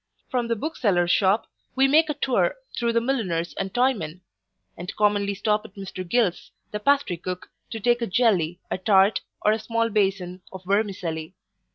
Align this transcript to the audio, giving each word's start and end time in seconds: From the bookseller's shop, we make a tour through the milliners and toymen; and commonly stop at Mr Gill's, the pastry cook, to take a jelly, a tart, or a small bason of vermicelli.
From 0.31 0.47
the 0.47 0.55
bookseller's 0.55 1.11
shop, 1.11 1.45
we 1.75 1.87
make 1.87 2.09
a 2.09 2.15
tour 2.15 2.55
through 2.75 2.93
the 2.93 2.99
milliners 3.01 3.53
and 3.59 3.71
toymen; 3.71 4.21
and 4.75 4.95
commonly 4.95 5.35
stop 5.35 5.63
at 5.63 5.75
Mr 5.75 6.03
Gill's, 6.09 6.49
the 6.71 6.79
pastry 6.79 7.17
cook, 7.17 7.51
to 7.69 7.79
take 7.79 8.01
a 8.01 8.07
jelly, 8.07 8.59
a 8.71 8.79
tart, 8.79 9.21
or 9.43 9.51
a 9.51 9.59
small 9.59 9.89
bason 9.89 10.41
of 10.51 10.63
vermicelli. 10.65 11.35